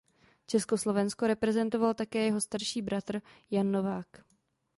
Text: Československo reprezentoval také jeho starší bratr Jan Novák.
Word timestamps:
Československo 0.47 1.27
reprezentoval 1.27 1.93
také 1.93 2.23
jeho 2.25 2.41
starší 2.41 2.81
bratr 2.81 3.21
Jan 3.51 3.71
Novák. 3.71 4.23